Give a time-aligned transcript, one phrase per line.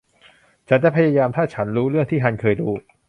[0.69, 2.73] ฉันจะพยายามถ้าฉันรู้เรื่องที่ฮันเคยรู้